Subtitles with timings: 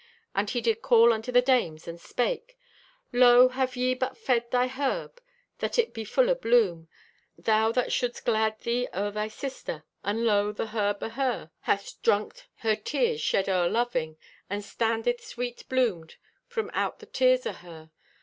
[0.33, 2.57] And he did call unto the dames and spake:
[3.13, 5.21] "'Lo, have ye but fed thy herb
[5.59, 6.87] that it be full o' bloom,
[7.37, 9.83] that thou shouldst glad thee o'er thy sister?
[10.03, 14.17] And lo, the herb o' her hath drunked her tears shed o' loving,
[14.49, 16.15] and standeth sweet bloomed
[16.47, 17.91] from out the tears o' her.